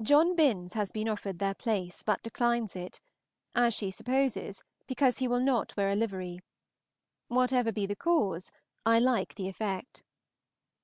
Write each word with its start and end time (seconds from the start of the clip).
John 0.00 0.36
Binns 0.36 0.74
has 0.74 0.92
been 0.92 1.08
offered 1.08 1.40
their 1.40 1.52
place, 1.52 2.04
but 2.04 2.22
declines 2.22 2.76
it; 2.76 3.00
as 3.52 3.74
she 3.74 3.90
supposes, 3.90 4.62
because 4.86 5.18
he 5.18 5.26
will 5.26 5.40
not 5.40 5.76
wear 5.76 5.88
a 5.88 5.96
livery. 5.96 6.38
Whatever 7.26 7.72
be 7.72 7.84
the 7.84 7.96
cause, 7.96 8.52
I 8.84 9.00
like 9.00 9.34
the 9.34 9.48
effect. 9.48 10.04